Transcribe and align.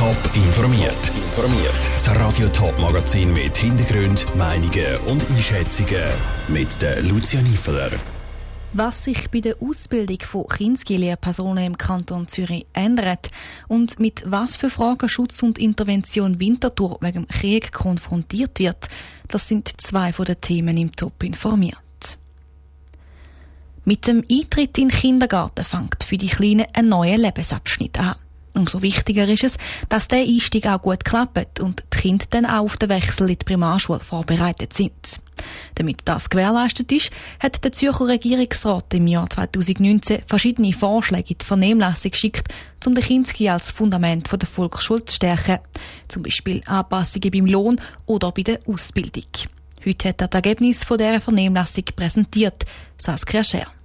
Top 0.00 0.16
informiert. 0.34 1.08
Informiert. 1.14 1.74
Das 1.92 2.08
Radio 2.16 2.48
Top 2.48 2.80
Magazin 2.80 3.34
mit 3.34 3.54
Hintergrund, 3.54 4.24
Meinungen 4.34 4.96
und 5.06 5.30
Einschätzungen 5.30 6.02
mit 6.48 6.80
der 6.80 7.02
Lucia 7.02 7.42
Niefeler. 7.42 7.90
Was 8.72 9.04
sich 9.04 9.30
bei 9.30 9.40
der 9.40 9.56
Ausbildung 9.60 10.20
von 10.22 10.46
Kinski-Lehrpersonen 10.48 11.66
im 11.66 11.76
Kanton 11.76 12.28
Zürich 12.28 12.64
ändert 12.72 13.28
und 13.68 14.00
mit 14.00 14.22
was 14.24 14.56
für 14.56 14.70
Fragen 14.70 15.10
Schutz 15.10 15.42
und 15.42 15.58
Intervention 15.58 16.40
Winterthur 16.40 16.96
wegen 17.02 17.28
Krieg 17.28 17.70
konfrontiert 17.70 18.58
wird, 18.58 18.88
das 19.28 19.48
sind 19.48 19.70
zwei 19.82 20.14
von 20.14 20.24
den 20.24 20.40
Themen 20.40 20.78
im 20.78 20.92
Top 20.96 21.22
informiert. 21.22 21.76
Mit 23.84 24.06
dem 24.06 24.24
Eintritt 24.30 24.78
in 24.78 24.88
den 24.88 24.98
Kindergarten 24.98 25.62
fängt 25.62 26.04
für 26.04 26.16
die 26.16 26.28
Kleinen 26.28 26.68
ein 26.72 26.88
neuer 26.88 27.18
Lebensabschnitt 27.18 28.00
an. 28.00 28.14
Umso 28.54 28.82
wichtiger 28.82 29.28
ist 29.28 29.44
es, 29.44 29.58
dass 29.88 30.08
der 30.08 30.20
Einstieg 30.20 30.66
auch 30.66 30.82
gut 30.82 31.04
klappt 31.04 31.60
und 31.60 31.84
die 31.92 31.98
Kinder 31.98 32.26
dann 32.30 32.46
auch 32.46 32.64
auf 32.64 32.76
den 32.76 32.88
Wechsel 32.88 33.30
in 33.30 33.38
die 33.38 33.44
Primarschule 33.44 34.00
vorbereitet 34.00 34.72
sind. 34.72 34.92
Damit 35.76 36.02
das 36.04 36.28
gewährleistet 36.28 36.90
ist, 36.92 37.10
hat 37.38 37.62
der 37.64 37.72
Zürcher 37.72 38.08
Regierungsrat 38.08 38.92
im 38.94 39.06
Jahr 39.06 39.30
2019 39.30 40.22
verschiedene 40.26 40.72
Vorschläge 40.72 41.30
in 41.30 41.38
die 41.38 41.44
Vernehmlassung 41.44 42.10
geschickt, 42.10 42.48
um 42.84 42.94
den 42.94 43.04
Kinski 43.04 43.48
als 43.48 43.70
Fundament 43.70 44.30
der 44.30 44.48
Volksschule 44.48 45.04
zu 45.04 45.14
stärken. 45.14 45.58
Zum 46.08 46.22
Beispiel 46.22 46.60
Anpassungen 46.66 47.30
beim 47.30 47.46
Lohn 47.46 47.80
oder 48.06 48.32
bei 48.32 48.42
der 48.42 48.60
Ausbildung. 48.66 49.24
Heute 49.84 50.08
hat 50.08 50.20
er 50.20 50.28
das 50.28 50.38
Ergebnis 50.38 50.80
dieser 50.80 51.20
Vernehmlassung 51.20 51.84
präsentiert, 51.96 52.66
Saskia 52.98 53.44
Scher. 53.44 53.79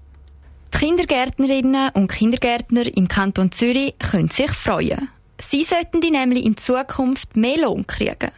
Kindergärtnerinnen 0.77 1.91
und 1.93 2.11
Kindergärtner 2.11 2.85
im 2.97 3.07
Kanton 3.07 3.49
Zürich 3.49 3.95
können 3.97 4.27
sich 4.27 4.51
freuen. 4.51 5.07
Sie 5.39 5.63
sollten 5.63 6.01
die 6.01 6.11
nämlich 6.11 6.43
in 6.43 6.57
Zukunft 6.57 7.37
mehr 7.37 7.59
Lohn 7.59 7.87
kriegen. 7.87 8.31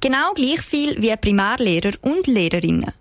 Genau 0.00 0.34
gleich 0.34 0.62
viel 0.62 1.00
wie 1.00 1.14
Primarlehrer 1.16 1.92
und 2.02 2.26
Lehrerinnen. 2.26 2.92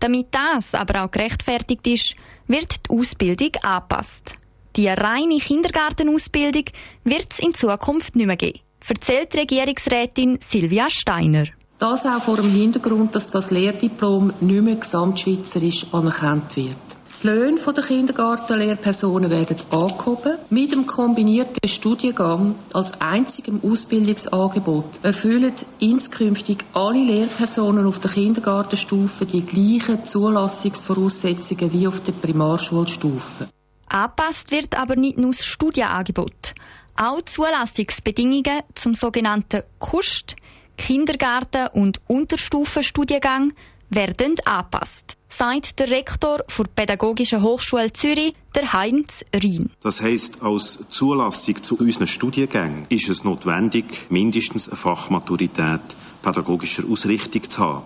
Damit 0.00 0.26
das 0.32 0.74
aber 0.74 1.02
auch 1.02 1.10
gerechtfertigt 1.10 1.86
ist, 1.86 2.14
wird 2.46 2.74
die 2.86 2.94
Ausbildung 2.94 3.52
angepasst. 3.62 4.34
Die 4.76 4.88
reine 4.88 5.38
Kindergartenausbildung 5.38 6.64
wird 7.04 7.26
es 7.30 7.38
in 7.38 7.54
Zukunft 7.54 8.16
nicht 8.16 8.26
mehr 8.26 8.36
geben, 8.36 8.60
erzählt 8.86 9.34
Regierungsrätin 9.34 10.38
Silvia 10.46 10.90
Steiner. 10.90 11.46
Das 11.78 12.04
auch 12.04 12.20
vor 12.20 12.36
dem 12.36 12.50
Hintergrund, 12.50 13.14
dass 13.14 13.28
das 13.28 13.50
Lehrdiplom 13.50 14.34
nicht 14.40 14.62
mehr 14.62 14.76
gesamtschweizerisch 14.76 15.86
anerkannt 15.92 16.54
wird. 16.56 16.89
Die 17.22 17.26
Löhne 17.26 17.60
der 17.60 17.84
Kindergartenlehrpersonen 17.84 19.30
werden 19.30 19.58
angehoben. 19.70 20.38
Mit 20.48 20.72
dem 20.72 20.86
kombinierten 20.86 21.68
Studiengang 21.68 22.54
als 22.72 22.98
einzigem 22.98 23.60
Ausbildungsangebot 23.62 25.00
erfüllen 25.02 25.52
inskünftig 25.80 26.64
alle 26.72 27.04
Lehrpersonen 27.04 27.86
auf 27.86 27.98
der 27.98 28.10
Kindergartenstufe 28.12 29.26
die 29.26 29.44
gleichen 29.44 30.02
Zulassungsvoraussetzungen 30.02 31.70
wie 31.74 31.86
auf 31.86 32.00
der 32.00 32.12
Primarschulstufe. 32.12 33.48
Angepasst 33.88 34.50
wird 34.50 34.78
aber 34.78 34.96
nicht 34.96 35.18
nur 35.18 35.32
das 35.32 35.44
Studienangebot. 35.44 36.54
Auch 36.96 37.20
Zulassungsbedingungen 37.20 38.62
zum 38.74 38.94
sogenannten 38.94 39.62
KUST, 39.78 40.36
Kindergarten- 40.78 41.68
und 41.74 42.00
Unterstufenstudiengang, 42.06 43.52
werden 43.90 44.36
angepasst 44.44 45.16
sagt 45.32 45.78
der 45.78 45.90
Rektor 45.90 46.44
der 46.58 46.64
Pädagogischen 46.64 47.42
Hochschule 47.42 47.92
Zürich, 47.92 48.34
der 48.54 48.72
Heinz 48.72 49.24
Rhin. 49.32 49.70
Das 49.80 50.00
heisst, 50.02 50.42
als 50.42 50.80
Zulassung 50.90 51.62
zu 51.62 51.78
unseren 51.78 52.08
Studiengängen 52.08 52.86
ist 52.88 53.08
es 53.08 53.24
notwendig, 53.24 54.10
mindestens 54.10 54.68
eine 54.68 54.76
Fachmaturität 54.76 55.80
pädagogischer 56.20 56.82
Ausrichtung 56.90 57.48
zu 57.48 57.60
haben. 57.60 57.84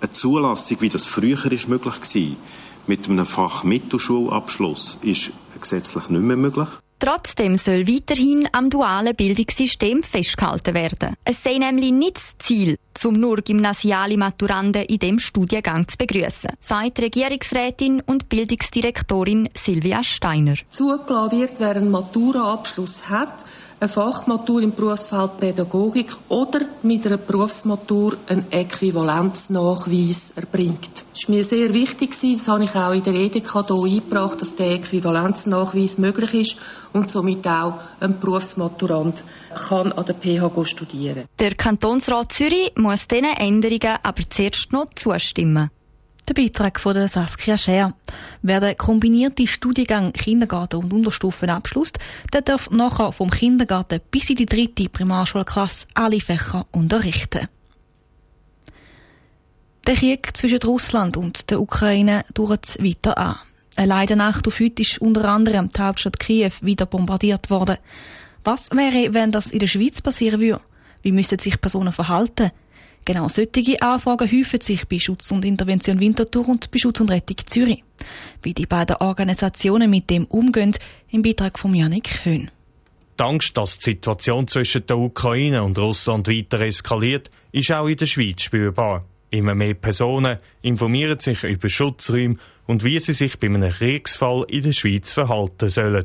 Eine 0.00 0.12
Zulassung, 0.12 0.80
wie 0.80 0.90
das 0.90 1.06
früher 1.06 1.50
ist 1.50 1.68
möglich 1.68 1.94
war, 1.94 2.36
mit 2.86 3.08
einem 3.08 3.26
Fachmittelschulabschluss, 3.26 4.98
ist 5.02 5.32
gesetzlich 5.60 6.08
nicht 6.08 6.22
mehr 6.22 6.36
möglich. 6.36 6.68
Trotzdem 7.02 7.56
soll 7.56 7.88
weiterhin 7.88 8.48
am 8.52 8.70
dualen 8.70 9.16
Bildungssystem 9.16 10.04
festgehalten 10.04 10.72
werden. 10.72 11.16
Es 11.24 11.42
sei 11.42 11.58
nämlich 11.58 11.90
nicht 11.90 12.16
das 12.18 12.38
Ziel, 12.38 12.78
um 13.02 13.14
nur 13.14 13.38
gymnasiale 13.38 14.16
Maturanden 14.16 14.84
in 14.84 15.00
dem 15.00 15.18
Studiengang 15.18 15.88
zu 15.88 15.96
begrüßen, 15.98 16.50
sagt 16.60 17.00
Regierungsrätin 17.00 18.02
und 18.02 18.28
Bildungsdirektorin 18.28 19.48
Silvia 19.52 20.04
Steiner. 20.04 20.54
Zugelassen 20.68 21.40
wird, 21.40 21.58
wer 21.58 21.74
einen 21.74 21.90
Maturaabschluss 21.90 23.10
hat, 23.10 23.44
eine 23.80 23.88
Fachmatur 23.88 24.62
im 24.62 24.72
Berufsfeld 24.72 25.40
Pädagogik 25.40 26.14
oder 26.28 26.60
mit 26.84 27.04
einer 27.04 27.16
Berufsmatur 27.16 28.16
einen 28.28 28.46
Äquivalenznachweis 28.52 30.34
erbringt. 30.36 31.01
Das 31.12 31.28
war 31.28 31.34
mir 31.36 31.44
sehr 31.44 31.74
wichtig, 31.74 32.10
das 32.18 32.48
habe 32.48 32.64
ich 32.64 32.74
auch 32.74 32.92
in 32.92 33.02
der 33.02 33.12
EDK 33.12 33.66
hier 33.66 33.84
eingebracht, 33.84 34.40
dass 34.40 34.56
der 34.56 34.72
Äquivalenznachweis 34.72 35.98
möglich 35.98 36.34
ist 36.34 36.56
und 36.94 37.08
somit 37.08 37.46
auch 37.46 37.74
ein 38.00 38.18
Berufsmaturant 38.18 39.22
kann 39.68 39.92
an 39.92 40.06
der 40.06 40.14
PH 40.14 40.64
studieren. 40.64 41.24
Der 41.38 41.54
Kantonsrat 41.54 42.32
Zürich 42.32 42.72
muss 42.76 43.08
diesen 43.08 43.26
Änderungen 43.26 43.98
aber 44.02 44.22
zuerst 44.30 44.72
noch 44.72 44.88
zustimmen. 44.94 45.70
Der 46.28 46.34
Beitrag 46.34 46.80
von 46.80 46.94
der 46.94 47.08
Saskia 47.08 47.58
Scher. 47.58 47.94
Wer 48.40 48.60
den 48.60 48.76
kombinierten 48.78 49.46
Studiengang 49.46 50.12
Kindergarten 50.12 50.76
und 50.76 50.92
Unterstufen 50.92 51.50
abschließt, 51.50 51.98
der 52.32 52.40
darf 52.40 52.70
nachher 52.70 53.12
vom 53.12 53.28
Kindergarten 53.28 54.00
bis 54.10 54.30
in 54.30 54.36
die 54.36 54.46
dritte 54.46 54.88
Primarschulklasse 54.88 55.88
alle 55.94 56.20
Fächer 56.20 56.66
unterrichten. 56.70 57.48
Der 59.84 59.96
Krieg 59.96 60.36
zwischen 60.36 60.62
Russland 60.62 61.16
und 61.16 61.50
der 61.50 61.60
Ukraine 61.60 62.24
dauert 62.34 62.80
weiter 62.80 63.18
an. 63.18 63.36
Eine 63.74 63.88
Leidenacht 63.88 64.46
auf 64.46 64.60
heute 64.60 64.82
ist 64.82 64.98
unter 64.98 65.24
anderem 65.24 65.70
die 65.70 65.80
Hauptstadt 65.80 66.20
Kiew 66.20 66.52
wieder 66.60 66.86
bombardiert 66.86 67.50
worden. 67.50 67.78
Was 68.44 68.70
wäre, 68.70 69.12
wenn 69.12 69.32
das 69.32 69.48
in 69.48 69.58
der 69.58 69.66
Schweiz 69.66 70.00
passieren 70.00 70.40
würde? 70.40 70.60
Wie 71.02 71.10
müssten 71.10 71.40
sich 71.40 71.60
Personen 71.60 71.92
verhalten? 71.92 72.52
Genau 73.04 73.28
solche 73.28 73.82
Anfragen 73.82 74.30
häufen 74.30 74.60
sich 74.60 74.86
bei 74.86 75.00
Schutz 75.00 75.32
und 75.32 75.44
Intervention 75.44 75.98
Winterthur 75.98 76.48
und 76.48 76.70
bei 76.70 76.78
Schutz 76.78 77.00
und 77.00 77.10
Rettung 77.10 77.38
Zürich. 77.46 77.82
Wie 78.40 78.54
die 78.54 78.66
beiden 78.66 78.96
Organisationen 78.96 79.90
mit 79.90 80.08
dem 80.10 80.26
umgehen, 80.26 80.76
im 81.10 81.22
Beitrag 81.22 81.58
von 81.58 81.74
Janik 81.74 82.24
Höhn. 82.24 82.52
Die 83.18 83.24
Angst, 83.24 83.56
dass 83.56 83.78
die 83.78 83.90
Situation 83.90 84.46
zwischen 84.46 84.86
der 84.86 84.98
Ukraine 84.98 85.64
und 85.64 85.76
Russland 85.76 86.28
weiter 86.28 86.60
eskaliert, 86.60 87.30
ist 87.50 87.72
auch 87.72 87.88
in 87.88 87.96
der 87.96 88.06
Schweiz 88.06 88.42
spürbar. 88.42 89.04
Immer 89.32 89.54
mehr 89.54 89.72
Personen 89.72 90.36
informieren 90.60 91.18
sich 91.18 91.42
über 91.42 91.70
Schutzräume 91.70 92.36
und 92.66 92.84
wie 92.84 92.98
sie 92.98 93.14
sich 93.14 93.40
bei 93.40 93.46
einem 93.46 93.70
Kriegsfall 93.70 94.44
in 94.46 94.62
der 94.62 94.72
Schweiz 94.74 95.10
verhalten 95.14 95.70
sollen. 95.70 96.04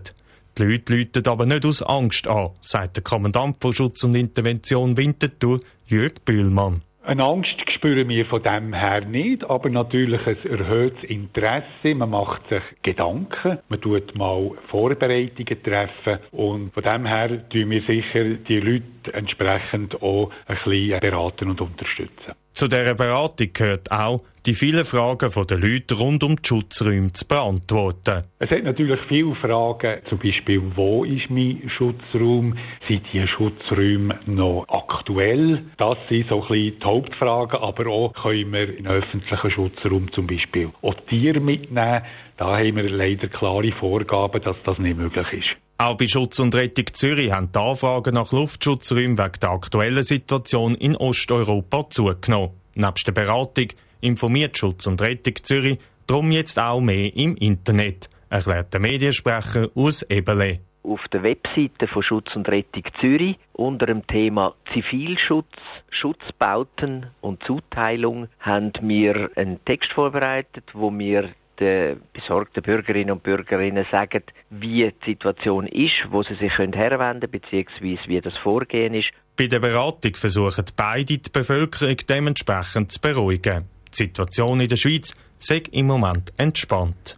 Die 0.58 0.64
Leute 0.64 0.96
läuten 0.96 1.28
aber 1.28 1.46
nicht 1.46 1.66
aus 1.66 1.84
Angst 1.84 2.26
an, 2.26 2.52
sagt 2.62 2.96
der 2.96 3.04
Kommandant 3.04 3.58
von 3.60 3.74
Schutz 3.74 4.02
und 4.06 4.16
Intervention 4.16 4.96
Winterthur, 4.96 5.60
Jürg 5.88 6.24
Bühlmann. 6.24 6.84
Eine 7.04 7.26
Angst 7.26 7.70
spüren 7.70 8.08
wir 8.08 8.26
von 8.26 8.44
dem 8.44 8.74
her 8.74 9.04
nicht, 9.06 9.44
aber 9.50 9.70
natürlich 9.70 10.26
ein 10.26 10.38
erhöhtes 10.46 11.04
Interesse. 11.04 11.96
Man 11.96 12.10
macht 12.10 12.48
sich 12.48 12.64
Gedanken, 12.82 13.60
man 13.68 13.82
tut 13.82 14.18
mal 14.18 14.52
Vorbereitungen 14.68 15.64
treffen 15.64 16.20
und 16.32 16.74
von 16.74 16.84
dem 16.84 17.06
her 17.06 17.50
tun 17.50 17.70
wir 17.72 17.82
sicher 17.82 18.24
die 18.36 18.62
Leute 18.62 19.14
entsprechend 19.14 20.02
auch 20.02 20.32
ein 20.48 20.58
bisschen 20.64 21.00
beraten 21.02 21.50
und 21.50 21.60
unterstützen. 21.60 22.34
Zu 22.58 22.68
dieser 22.68 22.96
Beratung 22.96 23.54
gehört 23.54 23.92
auch, 23.92 24.24
die 24.48 24.56
vielen 24.56 24.84
Fragen 24.84 25.32
der 25.48 25.60
Leute 25.60 25.94
rund 25.94 26.24
um 26.24 26.38
die 26.38 26.48
Schutzräume 26.48 27.14
zu 27.14 27.28
beantworten. 27.28 28.24
Es 28.40 28.50
hat 28.50 28.64
natürlich 28.64 29.00
viele 29.08 29.36
Fragen, 29.36 30.00
zum 30.10 30.18
Beispiel, 30.18 30.64
wo 30.76 31.04
ist 31.04 31.30
mein 31.30 31.70
Schutzraum? 31.70 32.58
Sind 32.88 33.04
die 33.14 33.28
Schutzräume 33.28 34.18
noch 34.26 34.66
aktuell? 34.70 35.66
Das 35.78 35.98
sind 36.10 36.30
so 36.30 36.42
ein 36.42 36.48
bisschen 36.48 36.80
die 36.80 36.84
Hauptfragen, 36.84 37.60
aber 37.60 37.92
auch 37.92 38.14
können 38.14 38.52
wir 38.52 38.76
in 38.76 38.88
öffentlichen 38.88 39.52
Schutzraum 39.52 40.12
zum 40.12 40.26
Beispiel 40.26 40.72
auch 40.82 40.96
Tiere 41.08 41.40
mitnehmen. 41.40 42.02
Da 42.38 42.58
haben 42.58 42.76
wir 42.76 42.90
leider 42.90 43.28
klare 43.28 43.72
Vorgaben, 43.72 44.42
dass 44.42 44.58
das 44.64 44.80
nicht 44.80 44.98
möglich 44.98 45.32
ist. 45.32 45.67
Auch 45.80 45.96
bei 45.96 46.08
Schutz 46.08 46.40
und 46.40 46.56
Rettung 46.56 46.88
Zürich 46.94 47.32
haben 47.32 47.52
die 47.52 47.60
Anfragen 47.60 48.16
nach 48.16 48.32
Luftschutzräumen 48.32 49.16
wegen 49.20 49.40
der 49.40 49.52
aktuellen 49.52 50.02
Situation 50.02 50.74
in 50.74 50.96
Osteuropa 50.96 51.88
zugenommen. 51.92 52.60
Nebst 52.74 53.06
der 53.06 53.12
Beratung 53.12 53.68
informiert 54.02 54.58
Schutz 54.58 54.88
und 54.88 55.00
Rettung 55.04 55.36
Zürich 55.44 55.78
darum 56.08 56.32
jetzt 56.32 56.60
auch 56.60 56.82
mehr 56.82 57.16
im 57.16 57.36
Internet, 57.36 58.10
erklärt 58.32 58.74
der 58.74 58.80
Mediensprecher 58.80 59.70
aus 59.76 60.02
Ebele. 60.10 60.62
Auf 60.82 61.08
der 61.10 61.22
Webseite 61.22 61.88
von 61.88 62.02
Schutz 62.02 62.36
und 62.36 62.50
Rettung 62.50 62.86
Zürich 63.00 63.38
unter 63.54 63.86
dem 63.86 64.08
Thema 64.08 64.56
Zivilschutz, 64.74 65.46
Schutzbauten 65.92 67.12
und 67.22 67.44
Zuteilung 67.44 68.30
haben 68.40 68.72
wir 68.82 69.30
einen 69.36 69.64
Text 69.64 69.94
vorbereitet, 69.94 70.64
wo 70.74 70.92
wir 70.98 71.30
den 71.60 72.02
besorgten 72.14 72.64
Bürgerinnen 72.64 73.12
und 73.12 73.24
Bürgerinnen 73.24 73.86
sagen, 73.92 74.24
wie 74.50 74.92
die 75.06 75.12
Situation 75.12 75.68
ist, 75.68 76.08
wo 76.10 76.24
sie 76.24 76.36
sich 76.36 76.58
herwenden 76.58 76.98
können, 77.00 77.32
beziehungsweise 77.32 78.08
wie 78.08 78.22
das 78.22 78.38
Vorgehen 78.38 78.94
ist. 78.94 79.12
Bei 79.36 79.48
der 79.48 79.60
Beratung 79.60 80.16
versuchen 80.16 80.66
beide 80.76 81.18
die 81.18 81.30
Bevölkerung 81.30 81.98
dementsprechend 82.10 82.92
zu 82.92 83.00
beruhigen. 83.00 83.66
Die 83.94 84.04
Situation 84.04 84.60
in 84.60 84.68
der 84.68 84.76
Schweiz 84.76 85.14
sei 85.40 85.62
im 85.72 85.88
Moment 85.88 86.34
entspannt. 86.38 87.18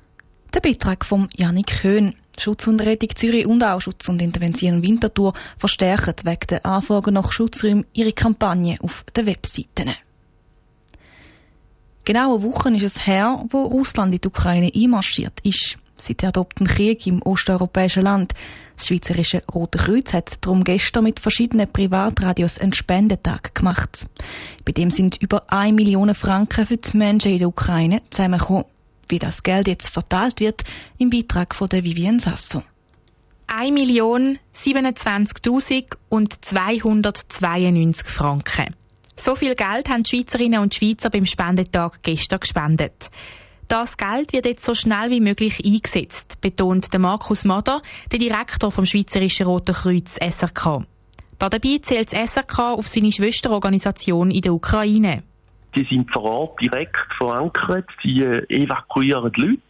Der 0.54 0.62
Beitrag 0.62 1.06
von 1.06 1.30
Janik 1.36 1.84
Höhn. 1.84 2.16
Schutz 2.40 2.68
und 2.68 2.80
Rettung 2.80 3.10
Zürich 3.16 3.46
und 3.46 3.62
auch 3.64 3.82
Schutz 3.82 4.08
und 4.08 4.22
Intervention 4.22 4.82
Winterthur 4.82 5.34
verstärken 5.58 6.16
wegen 6.24 6.48
der 6.50 6.66
Anfragen 6.66 7.14
nach 7.14 7.34
Schutzräumen 7.34 7.86
ihre 7.94 8.14
Kampagne 8.14 8.78
auf 8.82 9.04
den 9.14 9.26
Webseiten. 9.26 9.94
Genau 12.10 12.34
eine 12.34 12.44
Woche 12.44 12.72
ist 12.72 12.82
es 12.82 13.06
her, 13.06 13.46
wo 13.50 13.66
Russland 13.66 14.16
in 14.16 14.20
die 14.20 14.28
Ukraine 14.28 14.72
einmarschiert 14.74 15.40
ist. 15.44 15.78
Seit 15.96 16.24
der 16.24 16.30
adopten 16.30 16.66
Krieg 16.66 17.06
im 17.06 17.22
osteuropäischen 17.22 18.02
Land. 18.02 18.34
Das 18.76 18.88
Schweizerische 18.88 19.44
Rote 19.54 19.78
Kreuz 19.78 20.12
hat 20.12 20.44
darum 20.44 20.64
gestern 20.64 21.04
mit 21.04 21.20
verschiedenen 21.20 21.72
Privatradios 21.72 22.58
einen 22.58 22.74
Spendetag 22.74 23.54
gemacht. 23.54 24.08
Bei 24.66 24.72
dem 24.72 24.90
sind 24.90 25.22
über 25.22 25.54
1 25.54 25.76
Million 25.76 26.16
Franken 26.16 26.66
für 26.66 26.78
die 26.78 26.98
Menschen 26.98 27.34
in 27.34 27.38
der 27.38 27.48
Ukraine 27.48 28.02
zusammengekommen. 28.10 28.66
Wie 29.08 29.20
das 29.20 29.44
Geld 29.44 29.68
jetzt 29.68 29.90
verteilt 29.90 30.40
wird, 30.40 30.64
im 30.98 31.12
Beitrag 31.12 31.54
von 31.54 31.70
der 31.70 31.84
Vivienne 31.84 32.20
Sasso. 32.20 32.64
1 33.46 33.72
Million 33.72 34.40
27.000 34.56 35.96
und 36.10 36.44
292 36.44 38.08
Franken. 38.08 38.79
So 39.20 39.36
viel 39.36 39.54
Geld 39.54 39.90
haben 39.90 40.04
die 40.04 40.16
Schweizerinnen 40.16 40.62
und 40.62 40.74
Schweizer 40.74 41.10
beim 41.10 41.26
Spendetag 41.26 42.02
gestern 42.04 42.40
gespendet. 42.40 43.10
Das 43.68 43.98
Geld 43.98 44.32
wird 44.32 44.46
jetzt 44.46 44.64
so 44.64 44.74
schnell 44.74 45.10
wie 45.10 45.20
möglich 45.20 45.62
eingesetzt, 45.64 46.40
betont 46.40 46.94
der 46.94 47.02
Markus 47.02 47.44
Mader, 47.44 47.82
der 48.14 48.18
Direktor 48.18 48.72
vom 48.72 48.86
Schweizerischen 48.86 49.46
Roten 49.46 49.76
Kreuz 49.76 50.16
SRK. 50.16 50.86
Dabei 51.38 51.80
zählt 51.82 52.14
das 52.14 52.32
SRK 52.32 52.72
auf 52.72 52.88
seine 52.88 53.12
Schwesterorganisation 53.12 54.32
in 54.32 54.40
der 54.40 54.54
Ukraine. 54.54 55.24
Die 55.76 55.86
sind 55.90 56.10
vor 56.14 56.24
Ort 56.24 56.62
direkt 56.62 56.98
verankert. 57.18 57.90
Sie 58.02 58.22
evakuieren 58.22 59.34
die 59.34 59.42
Leute 59.42 59.62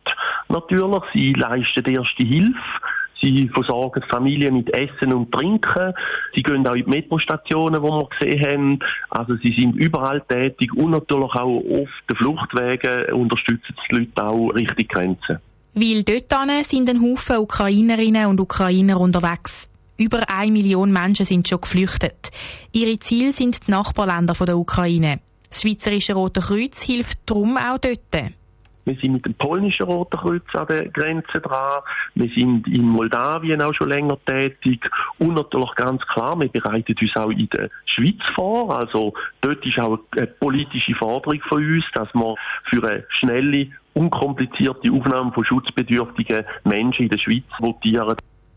natürlich. 0.48 1.04
Sie 1.12 1.34
leisten 1.34 1.86
erste 1.86 2.24
Hilfe. 2.24 2.60
Sie 3.21 3.50
versorgen 3.54 4.04
Familien 4.10 4.56
mit 4.56 4.74
Essen 4.74 5.13
und 5.13 5.31
Trinken. 5.31 5.94
Sie 6.33 6.44
gehen 6.44 6.66
auch 6.66 6.75
in 6.75 6.86
die 6.86 6.89
Metrostationen, 6.89 7.81
wo 7.81 8.00
wir 8.00 8.10
gesehen 8.18 8.45
haben. 8.45 8.80
Also 9.10 9.36
sie 9.44 9.54
sind 9.57 9.75
überall 9.75 10.21
tätig 10.21 10.74
und 10.74 10.92
natürlich 10.92 11.33
auch 11.33 11.57
auf 11.57 11.89
den 12.10 12.18
Fluchtwegen 12.18 13.13
unterstützen 13.13 13.75
die 13.92 13.95
Leute 13.95 14.25
auch 14.25 14.50
Richtung 14.50 14.88
Grenzen. 14.88 15.39
Weil 15.74 16.04
dort 16.04 16.66
sind 16.66 16.89
ein 16.89 17.01
Haufen 17.01 17.38
Ukrainerinnen 17.38 18.27
und 18.27 18.39
Ukrainer 18.39 19.00
unterwegs. 19.00 19.69
Über 19.98 20.30
eine 20.30 20.51
Million 20.51 20.92
Menschen 20.92 21.25
sind 21.25 21.48
schon 21.48 21.62
geflüchtet. 21.62 22.31
Ihre 22.72 22.98
Ziele 23.00 23.33
sind 23.33 23.68
die 23.68 23.72
Nachbarländer 23.72 24.33
der 24.33 24.57
Ukraine. 24.57 25.19
Das 25.50 25.62
Schweizerische 25.62 26.13
Rote 26.13 26.39
Kreuz 26.39 26.81
hilft 26.81 27.19
darum 27.25 27.57
auch 27.57 27.77
dort. 27.80 28.33
Wir 28.86 28.96
sind 28.96 29.14
mit 29.14 29.26
dem 29.26 29.34
polnischen 29.36 29.86
Roten 29.86 30.18
Kreuz 30.18 30.44
an 30.54 30.68
der 30.68 30.90
Grenze 30.90 31.40
dran. 31.42 31.81
Wir 32.16 32.30
sind 32.36 32.68
in 32.68 32.84
Moldawien 32.84 33.62
auch 33.62 33.74
schon 33.74 33.90
länger 33.90 34.18
tätig. 34.26 34.90
Und 35.18 35.36
natürlich 35.36 35.76
ganz 35.76 36.02
klar, 36.08 36.40
wir 36.40 36.50
bereiten 36.50 36.96
uns 37.00 37.16
auch 37.16 37.30
in 37.30 37.50
der 37.50 37.70
Schweiz 37.86 38.20
vor. 38.36 38.78
Also 38.78 39.14
dort 39.42 39.66
ist 39.66 39.80
auch 39.80 40.00
eine 40.18 40.28
politische 40.28 40.96
Forderung 40.96 41.40
von 41.48 41.64
uns, 41.64 41.86
dass 41.94 42.10
wir 42.14 42.36
für 42.70 42.90
eine 42.90 43.06
schnelle, 43.20 43.68
unkomplizierte 43.94 44.92
Aufnahme 44.92 45.32
von 45.34 45.46
schutzbedürftigen 45.46 46.46
Menschen 46.64 47.04
in 47.04 47.10
der 47.10 47.20
Schweiz 47.20 47.44
votieren. 47.60 48.16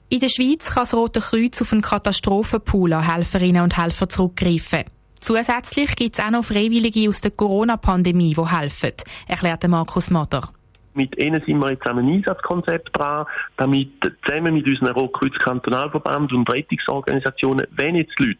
In 0.08 0.20
der 0.20 0.28
Schweiz 0.28 0.66
kann 0.66 0.84
das 0.84 0.94
Rote 0.94 1.20
Kreuz 1.20 1.62
auf 1.62 1.72
einen 1.72 1.80
Katastrophenpool 1.80 2.92
an 2.92 3.10
Helferinnen 3.10 3.62
und 3.62 3.78
Helfer 3.78 4.08
zurückgreifen. 4.08 4.84
Zusätzlich 5.22 5.94
gibt 5.94 6.18
es 6.18 6.24
auch 6.24 6.32
noch 6.32 6.44
Freiwillige 6.44 7.08
aus 7.08 7.20
der 7.20 7.30
Corona-Pandemie, 7.30 8.34
die 8.34 8.44
helfen, 8.44 8.90
erklärte 9.28 9.68
Markus 9.68 10.10
Matter. 10.10 10.48
Mit 10.94 11.16
ihnen 11.16 11.40
sind 11.46 11.60
wir 11.60 11.70
jetzt 11.70 11.86
an 11.88 12.00
einem 12.00 12.12
Einsatzkonzept 12.12 12.90
dran, 12.92 13.26
damit 13.56 13.92
zusammen 14.26 14.54
mit 14.54 14.66
unseren 14.66 14.88
Rotkreuz 14.88 15.32
Kantonalverband 15.44 16.32
und 16.32 16.52
Rettungsorganisationen, 16.52 17.68
wenn 17.70 17.94
jetzt 17.94 18.18
Leute 18.18 18.36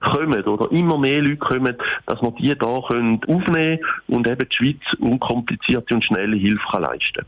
kommen 0.00 0.42
oder 0.44 0.72
immer 0.72 0.96
mehr 0.96 1.20
Leute 1.20 1.36
kommen, 1.36 1.76
dass 2.06 2.22
wir 2.22 2.30
die 2.30 2.58
da 2.58 2.80
können 2.88 3.20
aufnehmen 3.28 3.78
und 4.08 4.26
eben 4.26 4.48
die 4.48 4.56
Schweiz 4.56 4.80
unkomplizierte 4.98 5.94
und 5.94 6.02
schnelle 6.02 6.36
Hilfe 6.38 6.80
leisten 6.80 7.12
kann. 7.14 7.26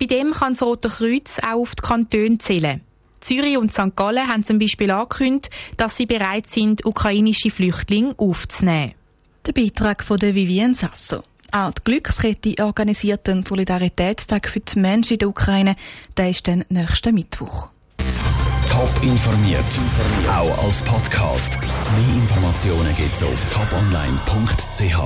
Bei 0.00 0.06
dem 0.06 0.30
kann 0.30 0.54
das 0.54 0.62
Rote 0.62 0.88
Kreuz 0.88 1.38
auch 1.40 1.60
auf 1.60 1.74
die 1.74 1.86
Kantone 1.86 2.38
zählen. 2.38 2.80
Zürich 3.20 3.58
und 3.58 3.72
St. 3.72 3.94
Gallen 3.96 4.28
haben 4.28 4.44
zum 4.44 4.58
Beispiel 4.58 4.90
angekündigt, 4.90 5.50
dass 5.76 5.96
sie 5.96 6.06
bereit 6.06 6.46
sind, 6.46 6.84
ukrainische 6.84 7.50
Flüchtlinge 7.50 8.14
aufzunehmen. 8.16 8.94
Der 9.46 9.52
Beitrag 9.52 10.04
von 10.04 10.18
der 10.18 10.34
Vivienne 10.34 10.74
Sasso. 10.74 11.22
Auch 11.52 11.72
die 11.72 11.82
Glückskette 11.84 12.62
organisiert 12.62 13.26
den 13.26 13.44
Solidaritätstag 13.44 14.48
für 14.48 14.60
die 14.60 14.78
Menschen 14.78 15.14
in 15.14 15.18
der 15.18 15.28
Ukraine. 15.28 15.76
Der 16.16 16.30
ist 16.30 16.46
dann 16.46 16.64
nächsten 16.68 17.14
Mittwoch. 17.14 17.68
Top 18.68 19.02
informiert, 19.02 19.64
auch 20.28 20.64
als 20.64 20.82
Podcast. 20.82 21.58
Mehr 21.60 22.14
Informationen 22.22 22.94
gibt's 22.94 23.22
auf 23.22 23.44
toponline.ch. 23.52 24.96